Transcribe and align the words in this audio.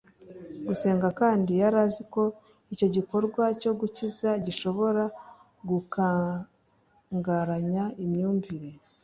gusenga 0.67 1.07
kandi 1.19 1.51
yari 1.61 1.77
azi 1.85 2.03
ko 2.13 2.23
icyo 2.73 2.87
gikorwa 2.95 3.43
cyo 3.61 3.71
gukiza 3.79 4.29
gishobora 4.45 5.03
gukangaranya 5.69 7.83
imyumvire 8.03 8.69